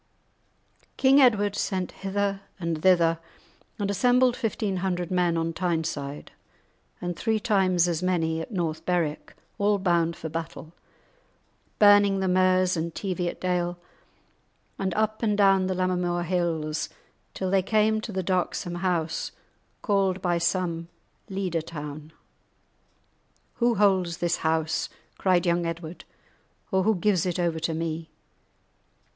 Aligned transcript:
King 0.97 1.21
Edward 1.21 1.55
sent 1.55 1.91
hither 1.91 2.41
and 2.59 2.81
thither, 2.81 3.19
and 3.77 3.91
assembled 3.91 4.35
fifteen 4.35 4.77
hundred 4.77 5.11
men 5.11 5.37
on 5.37 5.53
Tyne 5.53 5.83
side, 5.83 6.31
and 6.99 7.15
three 7.15 7.39
times 7.39 7.87
as 7.87 8.01
many 8.01 8.41
at 8.41 8.49
North 8.49 8.83
Berwick, 8.83 9.35
all 9.59 9.77
bound 9.77 10.15
for 10.15 10.27
battle. 10.27 10.71
They 10.71 10.71
marched 10.71 10.77
up 10.87 11.01
the 11.03 11.07
banks 11.07 11.45
of 11.45 11.61
Tweed, 11.61 11.79
burning 11.79 12.19
the 12.19 12.27
Merse 12.27 12.75
and 12.77 12.95
Teviotdale, 12.95 13.77
and 14.79 14.93
up 14.95 15.21
and 15.21 15.37
down 15.37 15.67
the 15.67 15.75
Lammermoor 15.75 16.23
Hills, 16.23 16.89
until 17.31 17.51
they 17.51 17.61
came 17.61 18.01
to 18.01 18.11
the 18.11 18.23
darksome 18.23 18.79
house 18.81 19.31
called, 19.83 20.19
by 20.19 20.39
some, 20.39 20.87
"Leader 21.29 21.61
Town." 21.61 22.11
"Who 23.57 23.75
holds 23.75 24.17
this 24.17 24.37
house?" 24.37 24.89
cried 25.19 25.45
young 25.45 25.67
Edward, 25.67 26.05
"or 26.71 26.81
who 26.81 26.95
gives 26.95 27.27
it 27.27 27.37
over 27.37 27.59
to 27.59 27.75
me?" 27.75 28.09